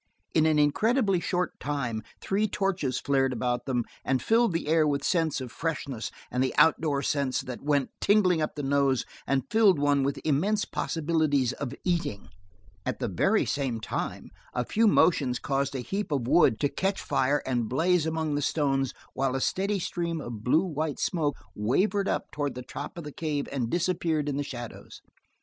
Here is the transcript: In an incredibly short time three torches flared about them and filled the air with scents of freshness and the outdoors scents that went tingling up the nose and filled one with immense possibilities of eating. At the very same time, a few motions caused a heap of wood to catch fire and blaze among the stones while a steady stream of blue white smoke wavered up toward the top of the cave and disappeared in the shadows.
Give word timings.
In 0.33 0.47
an 0.47 0.57
incredibly 0.57 1.19
short 1.19 1.59
time 1.59 2.01
three 2.19 2.47
torches 2.47 2.99
flared 2.99 3.31
about 3.31 3.67
them 3.67 3.85
and 4.03 4.19
filled 4.19 4.51
the 4.51 4.67
air 4.67 4.87
with 4.87 5.03
scents 5.03 5.39
of 5.39 5.51
freshness 5.51 6.09
and 6.31 6.43
the 6.43 6.55
outdoors 6.55 7.07
scents 7.07 7.41
that 7.41 7.61
went 7.61 7.91
tingling 8.01 8.41
up 8.41 8.55
the 8.55 8.63
nose 8.63 9.05
and 9.27 9.43
filled 9.51 9.77
one 9.77 10.01
with 10.01 10.19
immense 10.25 10.65
possibilities 10.65 11.53
of 11.53 11.75
eating. 11.83 12.29
At 12.83 12.97
the 12.97 13.07
very 13.09 13.45
same 13.45 13.79
time, 13.79 14.31
a 14.55 14.65
few 14.65 14.87
motions 14.87 15.37
caused 15.37 15.75
a 15.75 15.81
heap 15.81 16.11
of 16.11 16.27
wood 16.27 16.59
to 16.61 16.67
catch 16.67 16.99
fire 16.99 17.43
and 17.45 17.69
blaze 17.69 18.07
among 18.07 18.33
the 18.33 18.41
stones 18.41 18.95
while 19.13 19.35
a 19.35 19.39
steady 19.39 19.77
stream 19.77 20.19
of 20.19 20.43
blue 20.43 20.65
white 20.65 20.97
smoke 20.97 21.35
wavered 21.53 22.07
up 22.07 22.31
toward 22.31 22.55
the 22.55 22.63
top 22.63 22.97
of 22.97 23.03
the 23.03 23.11
cave 23.11 23.47
and 23.51 23.69
disappeared 23.69 24.27
in 24.27 24.37
the 24.37 24.43
shadows. 24.43 25.03